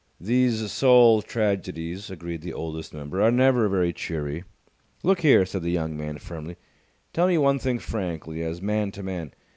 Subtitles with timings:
[0.19, 4.43] "These soul tragedies," agreed the Oldest Member, "are never very cheery."
[5.03, 6.55] "Look here," said the young man, firmly,
[7.13, 9.31] "tell me one thing frankly, as man to man.